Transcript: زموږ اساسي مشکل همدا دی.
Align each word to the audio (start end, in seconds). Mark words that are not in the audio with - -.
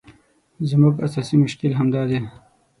زموږ 0.69 0.93
اساسي 1.05 1.35
مشکل 1.43 1.71
همدا 1.79 2.01
دی. 2.09 2.19